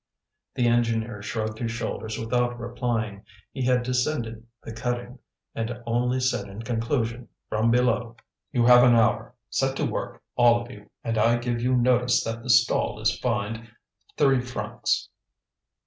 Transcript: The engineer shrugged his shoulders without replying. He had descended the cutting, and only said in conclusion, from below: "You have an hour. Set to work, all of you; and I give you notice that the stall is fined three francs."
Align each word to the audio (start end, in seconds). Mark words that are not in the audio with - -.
The 0.55 0.67
engineer 0.67 1.21
shrugged 1.21 1.59
his 1.59 1.69
shoulders 1.69 2.17
without 2.17 2.59
replying. 2.59 3.23
He 3.51 3.63
had 3.63 3.83
descended 3.83 4.43
the 4.63 4.73
cutting, 4.73 5.19
and 5.53 5.79
only 5.85 6.19
said 6.19 6.47
in 6.49 6.63
conclusion, 6.63 7.27
from 7.49 7.69
below: 7.69 8.15
"You 8.51 8.65
have 8.65 8.83
an 8.83 8.95
hour. 8.95 9.35
Set 9.51 9.77
to 9.77 9.85
work, 9.85 10.23
all 10.35 10.59
of 10.59 10.71
you; 10.71 10.89
and 11.03 11.19
I 11.19 11.37
give 11.37 11.61
you 11.61 11.75
notice 11.75 12.23
that 12.23 12.41
the 12.41 12.49
stall 12.49 12.99
is 12.99 13.15
fined 13.19 13.69
three 14.17 14.41
francs." 14.41 15.09